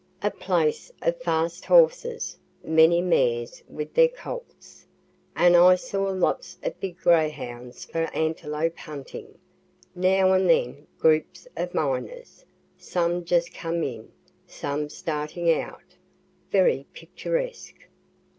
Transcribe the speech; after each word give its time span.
A 0.23 0.31
place 0.31 0.91
of 1.03 1.21
fast 1.21 1.65
horses, 1.65 2.39
(many 2.63 3.01
mares 3.03 3.61
with 3.69 3.93
their 3.93 4.07
colts,) 4.07 4.87
and 5.35 5.55
I 5.55 5.75
saw 5.75 6.05
lots 6.05 6.57
of 6.63 6.79
big 6.79 6.97
greyhounds 6.97 7.85
for 7.85 8.11
antelope 8.15 8.77
hunting. 8.79 9.37
Now 9.93 10.33
and 10.33 10.49
then 10.49 10.87
groups 10.97 11.47
of 11.55 11.75
miners, 11.75 12.43
some 12.79 13.23
just 13.25 13.53
come 13.53 13.83
in, 13.83 14.11
some 14.47 14.89
starting 14.89 15.51
out, 15.51 15.93
very 16.51 16.87
picturesque. 16.95 17.87